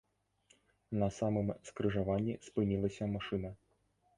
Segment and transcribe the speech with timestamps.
[1.03, 3.49] На самым скрыжаванні спынілася машына.